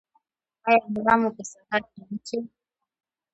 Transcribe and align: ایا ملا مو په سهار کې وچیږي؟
ایا 0.67 0.83
ملا 0.93 1.15
مو 1.19 1.29
په 1.37 1.43
سهار 1.51 1.81
کې 1.91 1.99
وچیږي؟ 2.07 2.47